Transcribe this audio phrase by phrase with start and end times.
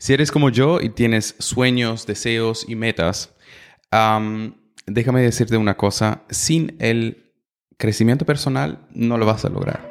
[0.00, 3.34] Si eres como yo y tienes sueños, deseos y metas,
[4.86, 7.34] déjame decirte una cosa, sin el
[7.76, 9.89] crecimiento personal no lo vas a lograr.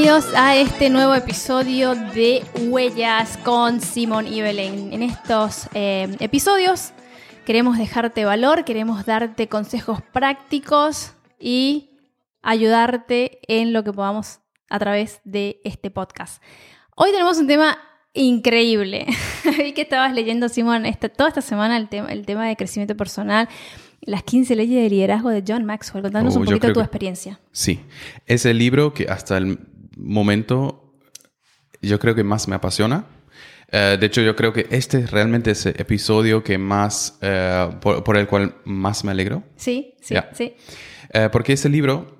[0.00, 4.92] Bienvenidos a este nuevo episodio de Huellas con Simón y Belén.
[4.92, 6.92] En estos eh, episodios
[7.44, 11.98] queremos dejarte valor, queremos darte consejos prácticos y
[12.42, 14.38] ayudarte en lo que podamos
[14.70, 16.40] a través de este podcast.
[16.94, 17.76] Hoy tenemos un tema
[18.14, 19.04] increíble.
[19.58, 20.84] Vi que estabas leyendo, Simón,
[21.16, 23.48] toda esta semana el tema, el tema de crecimiento personal
[24.02, 26.02] las 15 leyes de liderazgo de John Maxwell.
[26.02, 27.40] Contanos oh, un poquito tu experiencia.
[27.50, 27.80] Sí,
[28.26, 29.58] es el libro que hasta el
[29.98, 30.94] momento
[31.82, 33.06] yo creo que más me apasiona.
[33.70, 38.16] Eh, de hecho, yo creo que este realmente es el episodio que más, eh, por,
[38.16, 39.42] el cual más me alegro.
[39.56, 40.54] Sí, sí, sí.
[41.12, 42.16] Eh, porque ese libro,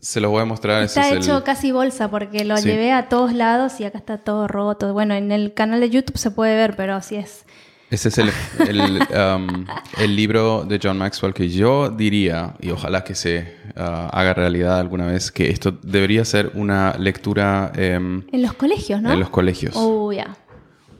[0.00, 0.82] se lo voy a mostrar.
[0.82, 4.92] Está hecho casi bolsa porque lo llevé a todos lados y acá está todo roto.
[4.92, 7.44] Bueno, en el canal de YouTube se puede ver, pero así es
[7.92, 9.66] ese es um,
[9.98, 14.80] el, libro de John Maxwell que yo diría, y ojalá que se uh, haga realidad
[14.80, 17.70] alguna vez, que esto debería ser una lectura...
[17.76, 19.12] Em, en los colegios, ¿no?
[19.12, 19.74] En los colegios.
[19.76, 20.34] Oh, ya.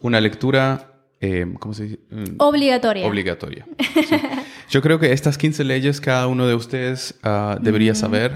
[0.03, 1.99] Una lectura, em, ¿cómo se dice?
[2.11, 3.07] Mm, obligatoria.
[3.07, 3.67] Obligatoria.
[4.69, 8.33] Yo creo que estas 15 leyes cada uno de ustedes uh, debería saber.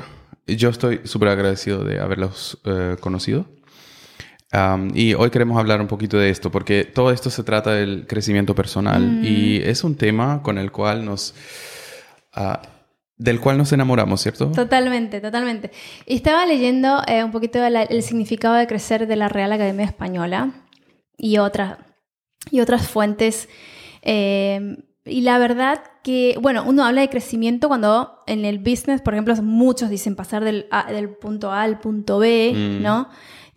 [0.47, 3.45] Yo estoy súper agradecido de haberlos uh, conocido
[4.94, 8.55] y hoy queremos hablar un poquito de esto, porque todo esto se trata del crecimiento
[8.55, 9.25] personal mm.
[9.25, 11.34] y es un tema con el cual nos...
[12.33, 12.62] Ah,
[13.19, 14.50] del cual nos enamoramos, ¿cierto?
[14.52, 15.70] Totalmente, totalmente.
[16.05, 20.50] Y estaba leyendo eh, un poquito el significado de crecer de la Real Academia Española
[21.17, 21.78] y, otra,
[22.50, 23.48] y otras fuentes.
[24.02, 29.14] Eh, y la verdad que, bueno, uno habla de crecimiento cuando en el business, por
[29.14, 32.83] ejemplo, muchos dicen pasar del, del punto A al punto B, mm.
[32.83, 33.08] ¿no?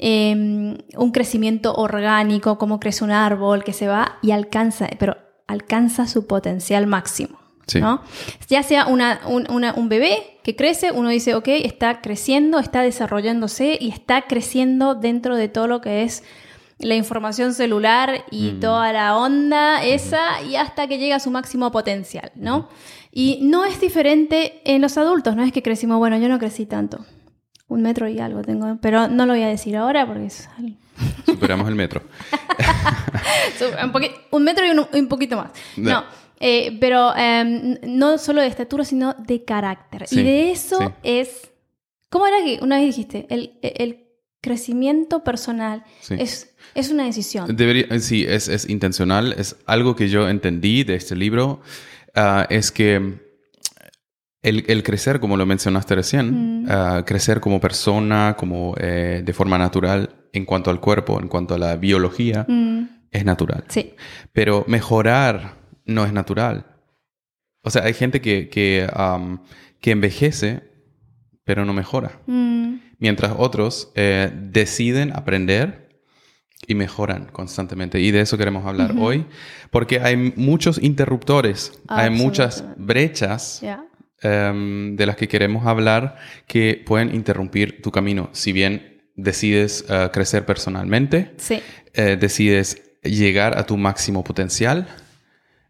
[0.01, 6.07] Em, un crecimiento orgánico, cómo crece un árbol que se va y alcanza, pero alcanza
[6.07, 7.37] su potencial máximo.
[7.75, 8.01] ¿no?
[8.47, 13.89] Ya sea una, un, bebé que crece, uno dice, ok, está creciendo, está desarrollándose y
[13.89, 16.23] está creciendo dentro de todo lo que es
[16.79, 18.59] la información celular y mm.
[18.61, 22.69] toda la onda esa y hasta que llega a su máximo potencial, ¿no?
[23.11, 26.65] Y no es diferente en los adultos, no es que crecimos, bueno, yo no crecí
[26.65, 27.05] tanto
[27.69, 30.49] un metro y algo tengo, pero no lo voy a decir ahora porque es...
[31.25, 32.01] Superamos el metro.
[34.31, 35.51] un, metro y un, poquito más.
[35.77, 36.03] No,
[36.39, 40.05] eh, pero em, no solo de estatura, sino de carácter.
[40.11, 41.51] y de eso es...
[42.09, 43.27] ¿Cómo era que una vez dijiste?
[43.29, 44.05] El,
[44.41, 47.53] crecimiento personal es, es una decisión.
[47.57, 49.35] Debería, sí, es, es intencional.
[49.37, 51.59] Es algo que yo entendí de este libro.
[52.15, 53.28] Ah, es que
[54.41, 56.67] el, crecer, como lo mencionaste recién, mm.
[56.69, 61.55] ah, crecer como persona, como eh, de forma natural en cuanto al cuerpo, en cuanto
[61.55, 62.83] a la biología, mm.
[63.11, 63.65] es natural.
[63.67, 63.93] Sí.
[64.31, 65.55] Pero mejorar
[65.85, 66.65] no es natural.
[67.63, 70.63] O sea, hay gente que, que, envejece,
[71.43, 72.21] pero no mejora.
[72.25, 72.75] Mm.
[72.99, 75.89] Mientras otros eh, deciden aprender
[76.67, 77.99] y mejoran constantemente.
[77.99, 79.25] Y de eso queremos hablar hoy,
[79.71, 83.61] porque hay muchos interruptores, hay muchas brechas.
[84.21, 88.29] Em, de las que queremos hablar que pueden interrumpir tu camino.
[88.33, 91.35] Si bien decides eh, crecer personalmente,
[91.93, 94.87] eh, decides llegar a tu máximo potencial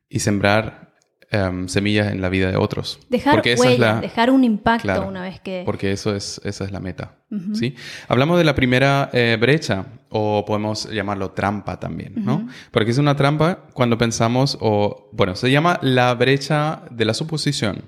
[0.10, 0.96] y sembrar
[1.30, 3.00] em, semillas en la vida de otros.
[3.10, 3.56] Dejar porque
[4.02, 5.62] dejar un impacto una vez que...
[5.64, 7.18] Porque eso es, esa es la meta.
[7.54, 7.76] ¿sí?
[8.08, 12.48] Hablamos de la primera eh, brecha, o podemos llamarlo trampa también, ¿no?
[12.72, 17.84] Porque es una trampa cuando pensamos, o bueno, se llama la brecha de la suposición.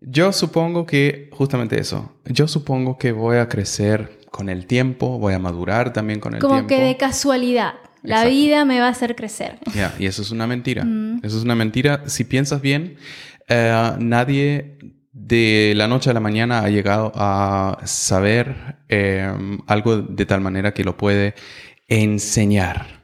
[0.00, 5.34] Yo supongo que justamente eso, yo supongo que voy a crecer con el tiempo, voy
[5.34, 6.54] a madurar también con el tiempo.
[6.54, 7.74] Como que de casualidad.
[8.02, 9.58] La vida me va a hacer crecer.
[9.74, 10.86] Ya, y eso es una mentira.
[11.22, 12.02] Eso es una mentira.
[12.06, 12.96] Si piensas bien,
[13.48, 14.78] eh, nadie
[15.12, 19.32] de la noche a la mañana ha llegado a saber eh,
[19.66, 21.34] algo de tal manera que lo puede
[21.88, 22.94] enseñar.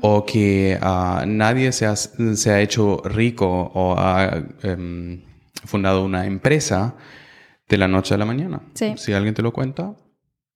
[0.00, 5.22] O que ah, nadie se ha, se ha, hecho rico o ha em,
[5.66, 6.94] fundado una empresa
[7.68, 8.62] de la noche a la mañana.
[8.96, 9.94] Si alguien te lo cuenta,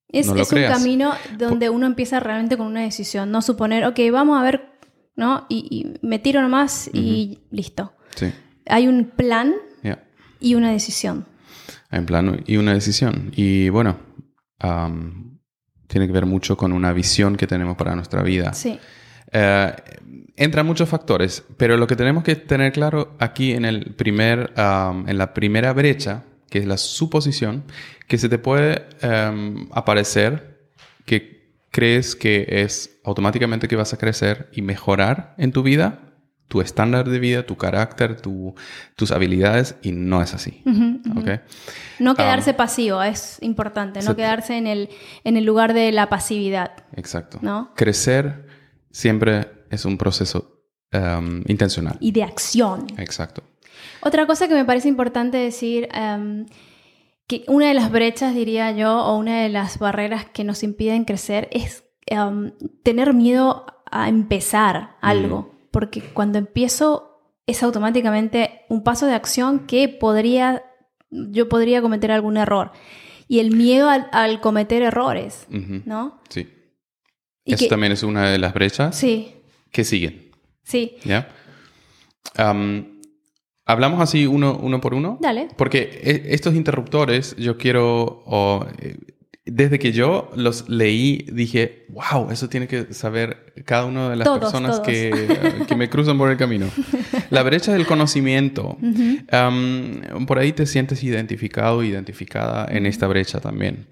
[0.08, 3.84] es, no lo es un camino donde uno empieza realmente con una decisión, no suponer,
[3.84, 4.70] ok, vamos a ver,
[5.16, 5.46] ¿no?
[5.48, 7.92] Y, me tiro nomás y listo.
[8.14, 8.32] Sí.
[8.66, 9.54] Hay un plan
[10.40, 11.26] y una decisión.
[11.90, 13.30] Hay un plan y una decisión.
[13.36, 13.98] Y bueno,
[15.86, 18.52] tiene que ver mucho con una visión que tenemos para nuestra vida.
[18.52, 18.78] Sí.
[19.32, 19.72] Eh,
[20.40, 25.18] entran muchos factores, pero lo que tenemos que tener claro aquí en, el primer, en
[25.18, 27.64] la primera brecha, que es la suposición,
[28.08, 30.70] que se te puede em, aparecer
[31.04, 36.00] que crees que es automáticamente que vas a crecer y mejorar en tu vida,
[36.48, 40.62] tu estándar de vida, tu carácter, tus habilidades, y no es así.
[41.98, 44.88] No quedarse pasivo, es importante, no quedarse en el,
[45.22, 46.72] en el lugar de la pasividad.
[46.96, 47.38] Exacto.
[47.42, 47.72] ¿no?
[47.76, 48.46] Crecer
[48.90, 51.96] siempre es un proceso em, intencional.
[52.00, 52.86] Y de acción.
[52.98, 53.42] Exacto.
[54.02, 56.46] Otra cosa que me parece importante decir, em,
[57.26, 61.04] que una de las brechas, diría yo, o una de las barreras que nos impiden
[61.04, 62.52] crecer es em,
[62.82, 65.42] tener miedo a empezar algo.
[65.42, 65.68] Mm.
[65.70, 67.10] Porque cuando empiezo
[67.46, 70.64] es automáticamente un paso de acción que podría,
[71.10, 72.72] yo podría cometer algún error.
[73.28, 76.20] Y el miedo al, cometer errores, ¿no?
[76.28, 76.48] Sí.
[77.44, 78.96] Eso también es una de las brechas.
[78.96, 79.39] Sí.
[79.70, 80.30] Que siguen.
[80.62, 80.96] Sí.
[81.04, 81.28] ¿Ya?
[83.70, 85.18] Hablamos así uno, uno por uno.
[85.20, 85.48] Dale.
[85.56, 88.24] Porque e, estos interruptores, yo quiero.
[88.78, 88.96] Eh,
[89.44, 94.28] desde que yo los leí, dije, wow, eso tiene que saber cada una de las
[94.28, 96.66] personas Que, que, me cruzan por el camino.
[97.30, 98.76] La brecha del conocimiento.
[100.26, 103.86] por ahí te sientes identificado, identificada en esta brecha también.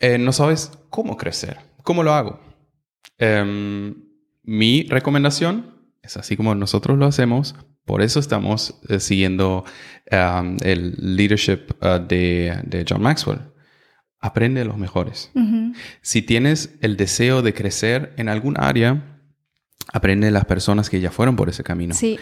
[0.00, 1.58] Eh, no sabes cómo crecer.
[1.82, 2.40] ¿Cómo lo hago?
[3.18, 3.94] Em,
[4.42, 7.54] mi recomendación es así como nosotros lo hacemos.
[7.84, 9.64] Por eso estamos eh, siguiendo
[10.12, 13.40] um, el leadership uh, de, John Maxwell.
[14.20, 15.32] Aprende a los mejores.
[16.02, 19.18] Si tienes el deseo de crecer en algún área,
[19.92, 21.94] aprende de las personas que ya fueron por ese camino.
[21.94, 22.18] Sí.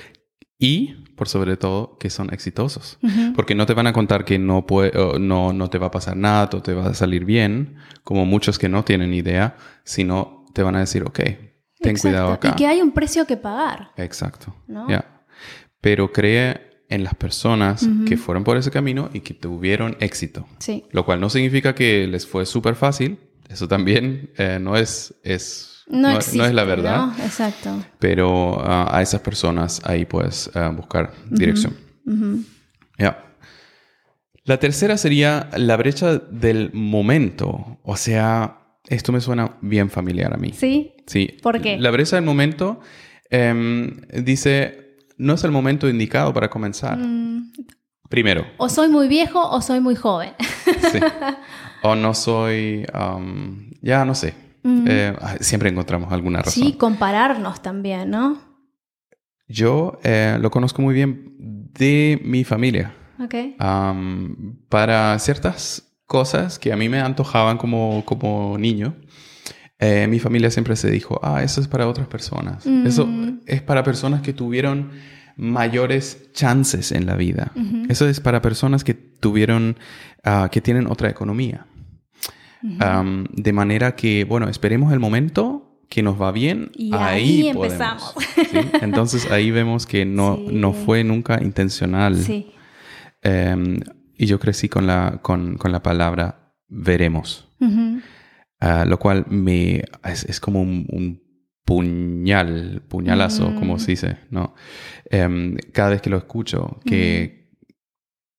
[0.60, 2.98] Y, por sobre todo, que son exitosos.
[3.34, 6.16] Porque no te van a contar que no, puede, no, no te va a pasar
[6.16, 7.74] nada, todo te va a salir bien,
[8.04, 11.20] como muchos que no tienen idea, sino te van a decir, ok,
[11.80, 12.50] ten cuidado acá.
[12.50, 13.92] Y que hay un precio que pagar.
[13.96, 14.54] Exacto.
[15.80, 20.46] Pero cree en las personas que fueron por ese camino y que tuvieron éxito.
[20.58, 20.84] Sí.
[20.90, 23.18] Lo cual no significa que les fue súper fácil.
[23.48, 27.12] Eso también eh, no es, es no, es la verdad.
[27.24, 27.82] exacto.
[27.98, 31.74] Pero ah, a esas personas ahí puedes ah, buscar dirección.
[32.98, 33.24] Ya.
[34.44, 37.78] La tercera sería la brecha del momento.
[37.82, 40.52] O sea, esto me suena bien familiar a mí.
[40.52, 40.94] ¿Sí?
[41.06, 41.36] Sí.
[41.42, 41.78] ¿Por qué?
[41.78, 42.80] La brecha del momento
[43.30, 46.98] em, dice, no es el momento indicado para comenzar.
[46.98, 47.52] Mm.
[48.08, 48.46] Primero.
[48.56, 50.32] O soy muy viejo o soy muy joven.
[50.92, 50.98] sí.
[51.80, 52.84] O no soy,
[53.82, 54.34] ya no sé.
[54.64, 54.84] Mm.
[54.88, 56.64] Eh, siempre encontramos alguna razón.
[56.64, 58.36] Sí, compararnos también, ¿no?
[59.46, 62.94] Yo eh, lo conozco muy bien de mi familia.
[63.20, 63.34] Ok.
[64.68, 68.96] para ciertas cosas que a mí me antojaban como, como niño,
[69.78, 72.66] eh, mi familia siempre se dijo, ah, eso es para otras personas.
[72.66, 73.42] Eso mm.
[73.46, 74.90] es para personas que tuvieron
[75.36, 77.52] mayores chances en la vida.
[77.88, 79.78] Eso es para personas que tuvieron,
[80.24, 81.66] ah, que tienen otra economía.
[82.60, 86.70] de manera que, bueno, esperemos el momento que nos va bien.
[86.74, 88.14] Y ahí, empezamos.
[88.80, 92.16] Entonces ahí vemos que no, no fue nunca intencional.
[92.16, 92.50] Sí.
[93.22, 93.80] Em,
[94.18, 97.48] y yo crecí con la, con, con la palabra veremos.
[98.60, 101.22] Ah, lo cual me es, es como un,
[101.64, 104.54] puñal, puñalazo, como se dice, ¿no?
[105.10, 107.52] Em, cada vez que lo escucho, que...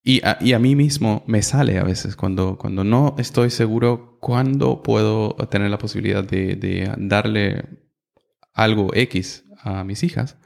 [0.03, 4.17] y, a, y, a, mí mismo me sale a veces cuando, cuando no estoy seguro
[4.19, 7.65] cuándo puedo tener la posibilidad de, de darle
[8.53, 10.38] algo X a mis hijas.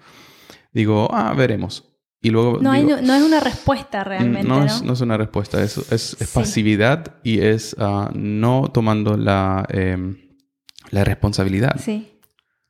[0.73, 1.92] Digo, ah, veremos.
[2.25, 4.47] Y luego, no, no, es una respuesta mm, realmente.
[4.47, 9.67] No, Es, no es una respuesta, es, es, pasividad y es ah, no tomando la,
[9.67, 10.17] em,
[10.91, 11.75] la responsabilidad.
[11.79, 12.17] Sí.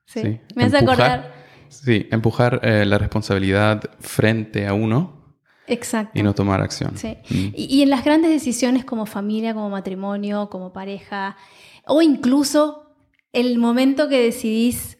[0.05, 0.39] Sí.
[0.55, 1.31] Me hace acordar.
[1.69, 5.37] Sí, empujar eh, la responsabilidad frente a uno.
[5.67, 6.19] Exacto.
[6.19, 6.97] Y no tomar acción.
[6.97, 7.17] Sí.
[7.29, 7.53] Mm.
[7.53, 11.37] Y, y, en las grandes decisiones como familia, como matrimonio, como pareja,
[11.85, 12.95] o incluso
[13.33, 14.97] el momento que decidís,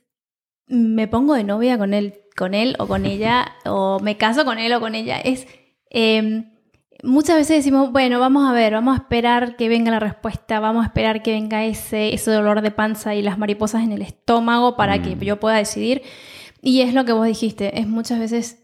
[0.67, 4.59] me pongo de novia con él con él o con ella, o me caso con
[4.59, 5.47] él o con ella, es...
[5.89, 6.51] Em,
[7.03, 10.83] muchas veces decimos, bueno, vamos a ver, vamos a esperar que venga la respuesta, vamos
[10.83, 14.75] a esperar que venga ese, ese dolor de panza y las mariposas en el estómago
[14.77, 15.19] para que mm.
[15.19, 16.01] yo pueda decidir.
[16.61, 18.63] Y es lo que vos dijiste, es muchas veces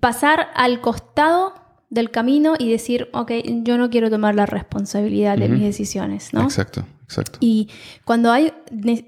[0.00, 1.54] pasar al costado
[1.90, 6.42] del camino y decir, ok, yo no quiero tomar la responsabilidad de mis decisiones, ¿no?
[6.42, 7.38] Exacto, exacto.
[7.40, 7.68] Y
[8.04, 8.52] cuando hay,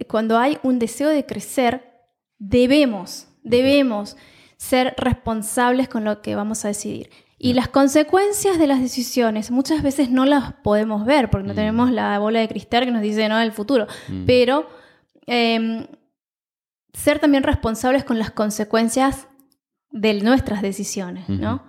[0.08, 1.95] cuando hay un deseo de crecer,
[2.38, 4.16] debemos, debemos
[4.56, 7.10] ser responsables con lo que vamos a decidir.
[7.38, 11.56] Y las consecuencias de las decisiones muchas veces no las podemos ver porque no Mm.
[11.56, 13.86] tenemos la bola de cristal que nos dice no el futuro.
[14.26, 14.68] Pero
[15.26, 15.86] em,
[16.94, 19.26] ser también responsables con las consecuencias
[19.90, 21.64] de nuestras decisiones, ¿no?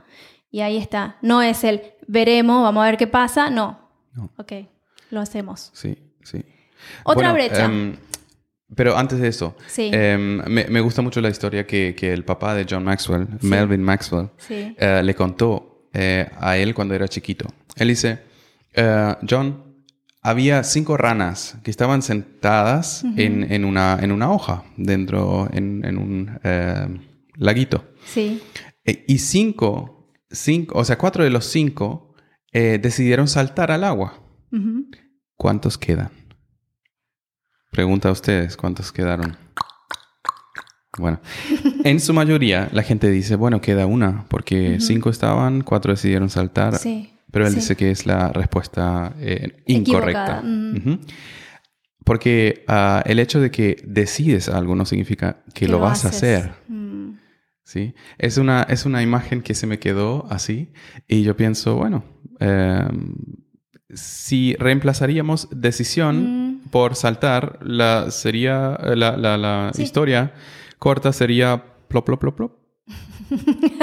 [0.50, 1.17] Y ahí está.
[1.21, 3.50] No es el veremos, vamos a ver qué pasa.
[3.50, 3.89] No.
[4.13, 4.31] No.
[4.38, 4.53] Ok,
[5.12, 5.71] lo hacemos.
[5.74, 6.45] Sí, sí.
[7.03, 7.65] Otra Bueno, brecha.
[7.65, 7.97] em,
[8.75, 9.89] pero antes de eso, Sí.
[9.93, 13.81] em, me, me gusta mucho la historia que, que el papá de John Maxwell, Melvin
[13.81, 14.75] Maxwell, Sí.
[14.77, 17.47] eh, le contó eh, a él cuando era chiquito.
[17.75, 18.19] Él dice,
[18.74, 19.63] eh, John,
[20.21, 25.97] había cinco ranas que estaban sentadas en, en una, en una hoja dentro, en, en
[25.97, 26.39] un
[27.38, 27.86] laguito.
[28.05, 28.41] Sí.
[28.83, 32.13] Eh, y cinco, cinco, o sea, cuatro de los cinco
[32.51, 34.19] decidieron saltar al agua.
[35.36, 36.09] ¿Cuántos quedan?
[37.77, 39.38] Pregunta a ustedes, ¿cuántos quedaron?
[40.98, 41.22] Bueno,
[41.84, 46.79] en su mayoría la gente dice, bueno, queda una, porque cinco estaban, cuatro decidieron saltar,
[46.79, 47.13] Sí.
[47.29, 47.60] pero él sí.
[47.60, 50.41] dice que es la respuesta eh, incorrecta.
[52.03, 56.53] Porque ah, el hecho de que decides algo no significa que, lo, vas a hacer.
[56.67, 57.19] Mm.
[57.63, 57.93] ¿sí?
[58.17, 60.74] Es una, es una imagen que se me quedó así
[61.07, 62.03] y yo pienso, bueno,
[62.39, 62.88] eh,
[63.93, 66.47] si reemplazaríamos decisión Mm.
[66.71, 69.83] Por saltar, la, sería, la, la- la Sí.
[69.83, 70.33] historia
[70.79, 72.51] corta sería plop, plop, plop, plop,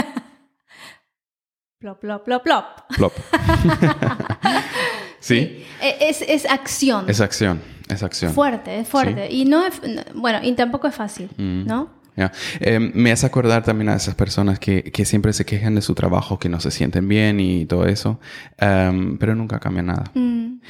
[1.78, 2.64] Plop, plop, plop, plop.
[2.96, 3.12] plop.
[5.20, 5.64] ¿Sí?
[5.82, 7.04] E- Es, es acción.
[7.08, 8.32] Es acción, es acción.
[8.32, 9.30] Fuerte, es fuerte.
[9.30, 11.66] Y no es, no- bueno, y tampoco es fácil, Mm.
[11.66, 12.02] ¿no?
[12.16, 12.30] Ya.
[12.60, 15.94] Eh, me hace acordar también a esas personas que, que siempre se quejan de su
[15.96, 18.20] trabajo, que no se sienten bien y todo eso,
[18.56, 20.04] em, pero nunca cambia nada.
[20.14, 20.60] Mm.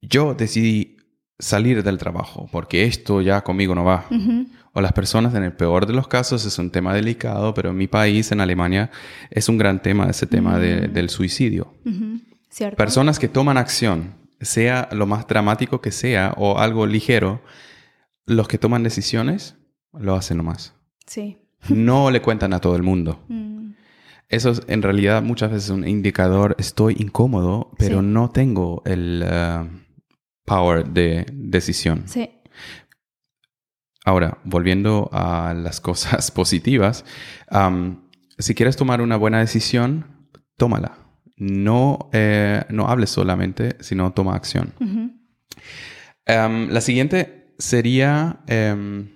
[0.00, 0.91] Yo decidí
[1.42, 4.06] salir del trabajo porque esto ya conmigo no va.
[4.74, 7.76] O las personas, en el peor de los casos, es un tema delicado, pero en
[7.76, 8.90] mi país, en Alemania,
[9.30, 11.74] es un gran tema ese tema de- del suicidio.
[12.76, 17.42] Personas que toman acción, sea lo más dramático que sea o algo ligero,
[18.26, 19.56] los que toman decisiones
[19.92, 20.74] lo hacen nomás.
[21.06, 21.38] Sí.
[21.68, 23.20] No le cuentan a todo el mundo.
[23.28, 23.52] Mm.
[24.28, 28.06] Eso es en realidad muchas veces un indicador, estoy incómodo, pero Sí.
[28.06, 29.68] no tengo el eh,
[30.44, 32.04] power de decisión.
[32.06, 32.30] Sí.
[34.04, 37.04] Ahora, volviendo a las cosas positivas,
[38.38, 40.98] si quieres tomar una buena decisión, tómala.
[41.36, 44.74] No, eh, no hables solamente, sino toma acción.
[46.26, 49.10] La siguiente sería em,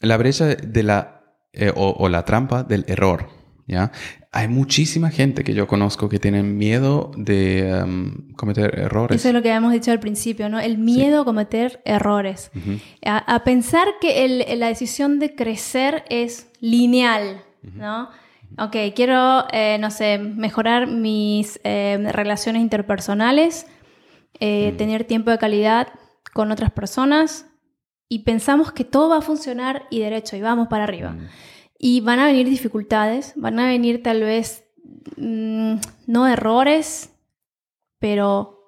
[0.00, 3.41] la brecha de la, eh, o, o la trampa del error.
[3.66, 3.92] ¿Ya?
[4.32, 9.16] Hay muchísima gente que yo conozco que tienen miedo de em, cometer errores.
[9.20, 10.58] Eso es lo que habíamos dicho al principio, ¿no?
[10.58, 12.50] El miedo a cometer errores.
[13.04, 18.08] a, a pensar que el- la decisión de crecer es lineal, ¿no?
[18.58, 23.66] Ok, quiero, eh, no sé, mejorar mis eh, relaciones interpersonales,
[24.40, 25.88] eh, tener tiempo de calidad
[26.34, 27.46] con otras personas
[28.08, 31.14] y pensamos que todo va a funcionar y derecho y vamos para arriba.
[31.82, 34.64] Y van a venir dificultades, van a venir tal vez
[35.18, 35.74] mm,
[36.06, 37.10] no errores,
[37.98, 38.62] pero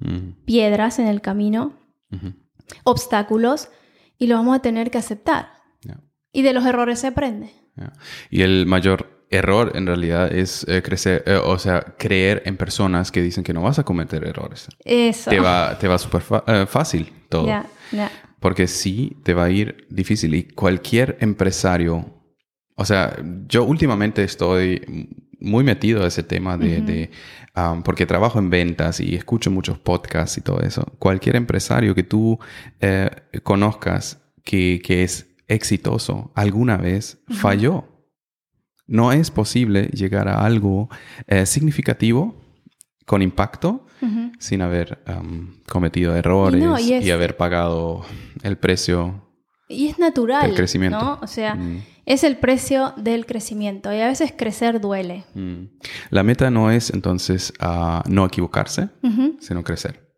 [0.00, 1.74] Mm, piedras en el camino,
[2.84, 3.68] obstáculos,
[4.18, 5.60] y lo vamos a tener que aceptar.
[6.32, 7.50] Y de los errores se aprende.
[8.30, 13.10] Y el mayor error en realidad es eh, crecer, eh, o sea, creer en personas
[13.10, 14.68] que dicen que no vas a cometer errores.
[14.84, 15.30] Eso.
[15.30, 17.48] Te va, te va súper eh, fácil todo.
[18.38, 20.34] Porque sí te va a ir difícil.
[20.34, 22.19] Y cualquier empresario,
[22.76, 23.16] o sea,
[23.48, 25.08] yo últimamente estoy
[25.40, 27.10] muy metido a ese tema de, de,
[27.56, 30.84] um, porque trabajo en ventas y escucho muchos podcasts y todo eso.
[30.98, 32.38] Cualquier empresario que tú
[32.80, 33.10] eh,
[33.42, 37.84] conozcas que, que es exitoso alguna vez falló.
[38.86, 40.88] No es posible llegar a algo
[41.26, 42.40] eh, significativo
[43.06, 43.86] con impacto
[44.38, 46.62] sin haber um, cometido errores
[47.04, 48.02] Y haber pagado
[48.42, 49.26] el precio.
[49.68, 50.50] Y es natural.
[50.50, 50.98] El crecimiento.
[50.98, 51.18] ¿no?
[51.20, 51.82] O sea, Mm.
[52.10, 53.92] Es el precio del crecimiento.
[53.92, 55.24] Y a veces crecer duele.
[55.34, 55.66] Mm.
[56.10, 58.88] La meta no es entonces ah, no equivocarse,
[59.38, 60.10] sino crecer.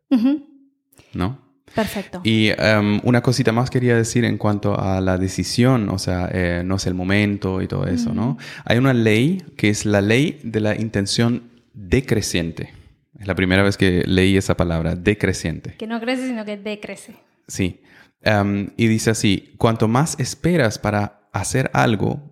[1.13, 1.39] ¿no?
[1.75, 2.21] Perfecto.
[2.25, 6.63] Y um, una cosita más quería decir en cuanto a la decisión, o sea, eh,
[6.65, 8.37] no es el momento y todo eso, ¿no?
[8.65, 12.73] Hay una ley que es la ley de la intención decreciente.
[13.19, 15.75] Es la primera vez que leí esa palabra, decreciente.
[15.77, 17.15] Que no crece, sino que decrece.
[17.49, 17.81] Sí.
[18.25, 22.31] Um, y dice así, cuanto más esperas para hacer algo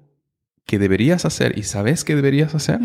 [0.64, 2.80] que deberías hacer y sabes que deberías hacer,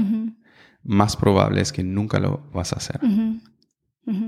[0.83, 2.99] más probable es que nunca lo vas a hacer.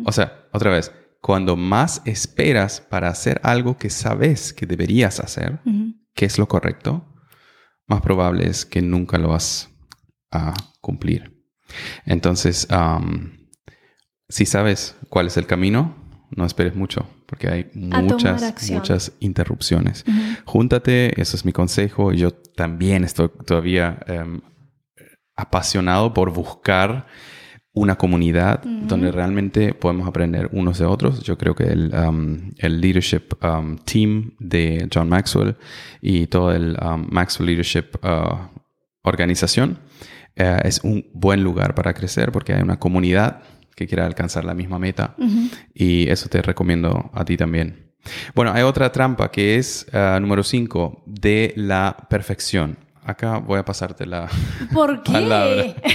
[0.05, 0.91] O sea, otra vez,
[1.21, 5.59] cuando más esperas para hacer algo que sabes que deberías hacer,
[6.13, 7.13] que es lo correcto,
[7.87, 9.69] más probable es que nunca lo vas
[10.31, 11.43] a cumplir.
[12.05, 12.67] Entonces,
[14.29, 15.95] si sabes cuál es el camino,
[16.31, 20.05] no esperes mucho, porque hay muchas, muchas interrupciones.
[20.45, 22.13] Júntate, eso es mi consejo.
[22.13, 24.41] Yo también estoy todavía em,
[25.35, 27.05] apasionado por buscar
[27.73, 31.21] una comunidad donde realmente podemos aprender unos de otros.
[31.21, 35.55] Yo creo que el, um, el leadership um, team de John Maxwell
[36.01, 36.75] y todo el
[37.09, 38.47] Maxwell Leadership uh,
[39.03, 39.79] organización
[40.39, 43.43] uh, es un buen lugar para crecer porque hay una comunidad
[43.77, 45.15] que quiera alcanzar la misma meta
[45.71, 47.93] y eso te recomiendo a ti también.
[48.33, 52.79] Bueno, hay otra trampa que es uh, número 5 de la perfección.
[53.03, 54.29] Acá voy a pasarte la
[54.73, 55.75] ¿Por qué?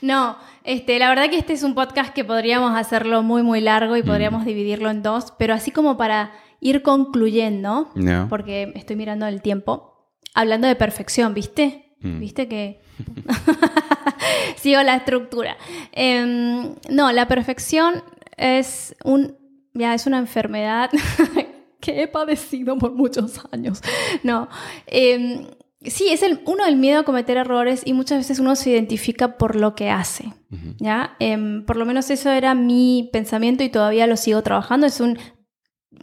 [0.00, 3.96] No, este, la verdad que este es un podcast que podríamos hacerlo muy, muy largo
[3.96, 4.46] y podríamos mm.
[4.46, 6.30] dividirlo en dos, pero así como para
[6.60, 7.90] ir concluyendo,
[8.28, 11.87] porque estoy mirando el tiempo, hablando de perfección, ¿viste?
[12.00, 12.20] Mm.
[12.20, 12.80] ¿Viste que
[14.56, 15.56] sigo la estructura?
[15.92, 18.02] Em, no, la perfección
[18.36, 19.36] es un,
[19.74, 20.90] ya es una enfermedad
[21.80, 23.80] que he padecido por muchos años.
[24.22, 24.48] No,
[24.86, 25.46] eh,
[25.82, 29.36] sí, es el, uno del miedo a cometer errores y muchas veces uno se identifica
[29.38, 30.32] por lo que hace.
[30.78, 31.16] ¿ya?
[31.18, 34.86] Em, por lo menos eso era mi pensamiento y todavía lo sigo trabajando.
[34.86, 35.18] Es, un,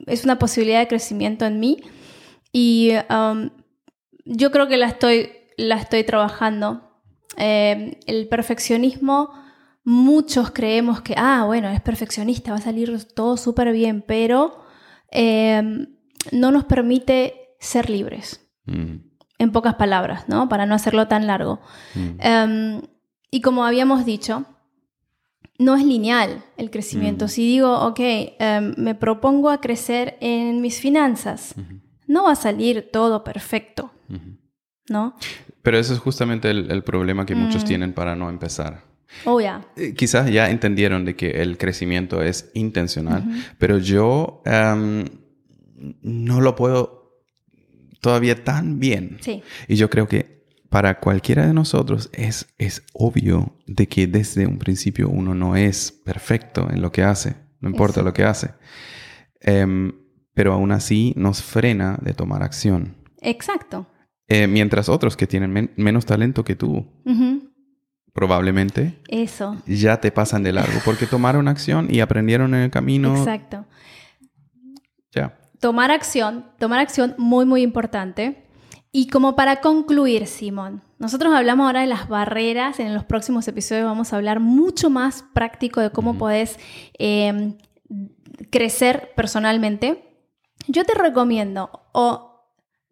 [0.08, 1.78] es una posibilidad de crecimiento en mí
[2.52, 3.50] y um,
[4.24, 6.82] yo creo que la estoy, la estoy trabajando.
[7.38, 9.30] Em, el perfeccionismo,
[9.84, 14.64] muchos creemos que, ah, bueno, es perfeccionista, va a salir todo súper bien, pero
[15.12, 15.88] em,
[16.32, 20.50] no nos permite ser libres en pocas palabras, ¿no?
[20.50, 21.60] Para no hacerlo tan largo.
[21.94, 22.10] Mm.
[22.20, 22.82] Em,
[23.32, 24.46] y como habíamos dicho,
[25.58, 27.26] no es lineal el crecimiento.
[27.26, 27.30] Mm.
[27.30, 31.56] Si digo, ok, em, me propongo a crecer en mis finanzas,
[32.08, 33.92] no va a salir todo perfecto,
[34.90, 35.16] ¿no?
[35.66, 37.68] Pero eso es justamente el, problema que muchos mm.
[37.68, 38.84] tienen para no empezar.
[39.26, 39.66] Oh, ya.
[39.76, 43.24] Eh, quizás ya entendieron de que el crecimiento es intencional,
[43.58, 45.06] pero yo em,
[46.04, 47.20] no lo puedo
[48.00, 49.18] todavía tan bien.
[49.22, 49.42] Sí.
[49.68, 54.60] Y yo creo que para cualquiera de nosotros es, es obvio de que desde un
[54.60, 58.52] principio uno no es perfecto en lo que hace, no importa lo que hace.
[59.40, 59.94] Em,
[60.36, 62.98] pero aún así nos frena de tomar acción.
[63.20, 63.88] Exacto.
[64.28, 66.86] Eh, mientras otros que tienen menos talento que tú,
[68.14, 69.62] probablemente Eso.
[69.68, 73.16] ya te pasan de largo porque tomaron acción y aprendieron en el camino.
[73.18, 73.66] Exacto.
[75.12, 78.48] Ya tomar acción, tomar acción muy, muy importante.
[78.92, 83.86] Y como para concluir, Simón, nosotros hablamos ahora de las barreras, en los próximos episodios
[83.86, 86.60] vamos a hablar mucho más práctico de cómo puedes
[87.00, 87.58] em,
[88.52, 90.08] crecer personalmente.
[90.68, 92.35] Yo te recomiendo, o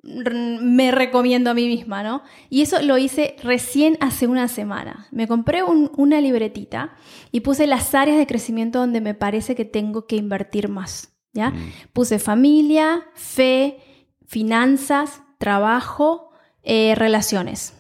[0.04, 2.24] me recomiendo a mí misma, ¿no?
[2.50, 5.08] Y eso lo hice recién hace una semana.
[5.12, 6.94] Me compré una libretita
[7.32, 11.14] y puse las áreas de crecimiento donde me parece que tengo que invertir más.
[11.32, 11.52] ¿ya?
[11.52, 11.72] Mm.
[11.94, 13.80] Puse familia, fe,
[14.26, 16.32] finanzas, trabajo,
[16.64, 17.76] eh, relaciones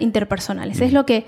[0.00, 0.80] interpersonales.
[0.80, 1.26] Es lo que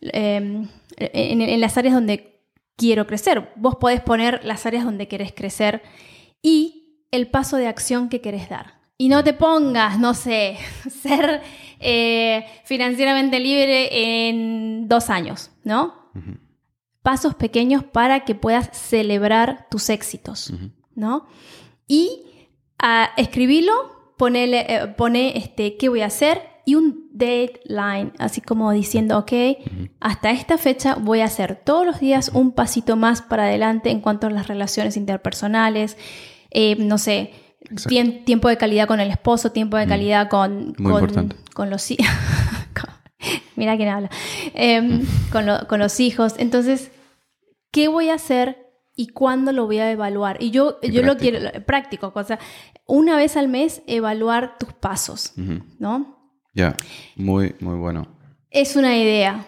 [0.00, 2.40] em, en, las áreas donde
[2.76, 3.52] quiero crecer.
[3.56, 5.82] Vos podés poner las áreas donde querés crecer
[6.42, 8.81] y el paso de acción que querés dar.
[9.02, 10.58] Y no te pongas, no sé,
[11.02, 11.42] ser
[11.80, 16.12] eh, financieramente libre en dos años, ¿no?
[17.02, 20.52] Pasos pequeños para que puedas celebrar tus éxitos.
[20.94, 21.26] ¿no?
[21.88, 22.26] Y
[24.16, 29.32] ponele, eh, pone este, qué voy a hacer y un deadline, así como diciendo, ok,
[29.98, 34.00] hasta esta fecha voy a hacer todos los días un pasito más para adelante en
[34.00, 35.96] cuanto a las relaciones interpersonales,
[36.52, 37.32] eh, no sé,
[38.24, 42.06] tiempo de calidad con el esposo, tiempo de calidad con, con, los hijos.
[43.56, 44.10] Mira quién habla.
[44.54, 46.34] Em, con, con los hijos.
[46.38, 46.90] Entonces,
[47.70, 48.62] ¿qué voy a hacer
[48.94, 50.42] y cuándo lo voy a evaluar.
[50.42, 52.38] Y yo, yo lo quiero, práctico, o sea,
[52.86, 55.32] una vez al mes evaluar tus pasos,
[55.78, 56.18] ¿no?
[56.54, 56.76] Ya,
[57.16, 58.06] muy, muy bueno.
[58.50, 59.46] Es una idea.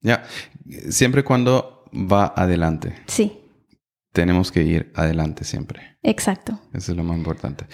[0.00, 0.24] Ya,
[0.90, 2.94] siempre cuando va adelante.
[3.06, 3.40] Sí.
[4.14, 5.98] Tenemos que ir adelante siempre.
[6.04, 6.60] Exacto.
[6.72, 7.66] Eso es lo más importante.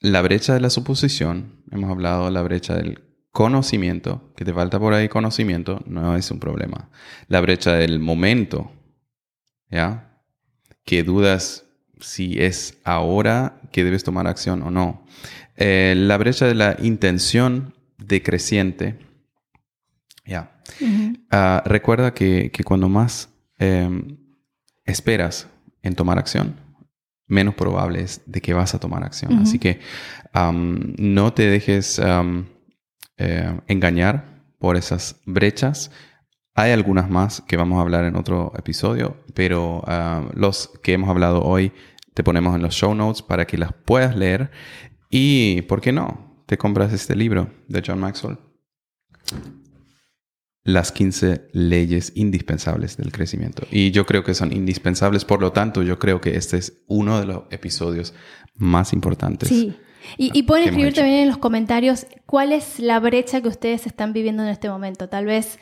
[0.00, 4.80] la brecha de la suposición, hemos hablado de la brecha del conocimiento, que te falta
[4.80, 6.88] por ahí conocimiento, no es un problema.
[7.28, 8.72] La brecha del momento,
[9.70, 10.22] ¿ya?
[10.84, 11.66] Que dudas
[12.00, 15.04] si es ahora que debes tomar acción o no.
[15.56, 18.98] Eh, la brecha de la intención decreciente,
[20.24, 20.62] ¿ya?
[21.30, 24.18] Ah, recuerda que, cuando más em,
[24.84, 25.48] esperas
[25.82, 26.56] en tomar acción,
[27.26, 29.38] menos probable es de que vas a tomar acción.
[29.38, 29.80] Así que
[30.32, 32.00] no te dejes
[33.18, 35.90] eh, engañar por esas brechas.
[36.54, 41.10] Hay algunas más que vamos a hablar en otro episodio, pero ah, los que hemos
[41.10, 41.72] hablado hoy
[42.14, 44.50] te ponemos en los show notes para que las puedas leer.
[45.10, 46.42] Y, ¿por qué no?
[46.46, 48.38] Te compras este libro de John Maxwell.
[50.66, 53.66] Las 15 leyes indispensables del crecimiento.
[53.70, 57.18] Y yo creo que son indispensables, por lo tanto, yo creo que este es uno
[57.20, 58.12] de los episodios
[58.56, 59.48] más importantes.
[59.48, 59.74] Sí.
[60.18, 64.42] Y, pueden escribir también en los comentarios cuál es la brecha que ustedes están viviendo
[64.42, 65.08] en este momento.
[65.08, 65.58] Tal vez,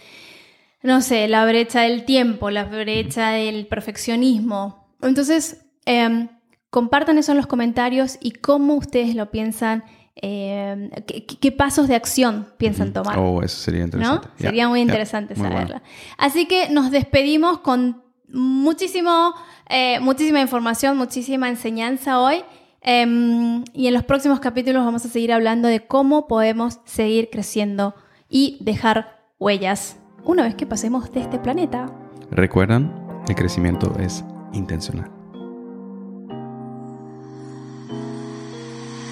[0.83, 4.95] no sé, la brecha del tiempo, la brecha del perfeccionismo.
[5.01, 6.29] Entonces, em,
[6.71, 9.85] compartan eso en los comentarios y cómo ustedes lo piensan.
[10.16, 13.18] Em, qué, pasos de acción piensan tomar?
[13.18, 14.29] Oh, eso sería interesante.
[14.37, 15.81] Sería muy interesante saberlo.
[16.18, 19.35] Así que nos despedimos con muchísimo,
[19.68, 22.44] eh, muchísima información, muchísima enseñanza hoy.
[22.81, 27.94] Em, y en los próximos capítulos vamos a seguir hablando de cómo podemos seguir creciendo
[28.29, 31.87] y dejar huellas una vez que pasemos de este planeta.
[32.31, 32.92] Recuerdan,
[33.29, 35.13] el crecimiento es intencional.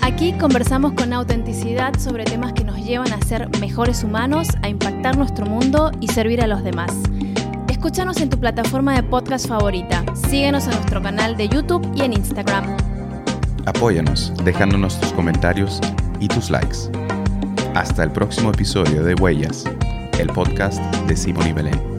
[0.03, 5.17] Aquí conversamos con autenticidad sobre temas que nos llevan a ser mejores humanos, a impactar
[5.17, 6.93] nuestro mundo y servir a los demás.
[7.69, 10.05] Escúchanos en tu plataforma de podcast favorita.
[10.29, 12.77] Síguenos en nuestro canal de YouTube y en Instagram.
[13.65, 15.81] Apóyanos dejándonos tus comentarios
[16.19, 16.91] y tus likes.
[17.75, 19.65] Hasta el próximo episodio de Huellas,
[20.19, 21.92] el podcast de Simón Belén.